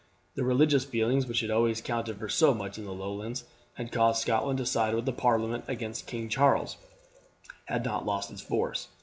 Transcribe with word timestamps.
The 0.33 0.43
religious 0.43 0.83
feeling, 0.83 1.21
which 1.21 1.41
had 1.41 1.51
always 1.51 1.79
counted 1.79 2.17
for 2.17 2.27
so 2.27 2.55
much 2.55 2.79
in 2.79 2.85
the 2.85 2.91
Lowlands, 2.91 3.43
and 3.77 3.87
had 3.89 3.93
caused 3.93 4.19
Scotland 4.23 4.57
to 4.57 4.65
side 4.65 4.95
with 4.95 5.05
the 5.05 5.13
Parliament 5.13 5.63
against 5.67 6.07
King 6.07 6.27
Charles, 6.27 6.77
had 7.65 7.85
not 7.85 8.03
lost 8.07 8.31
its 8.31 8.41
force. 8.41 8.87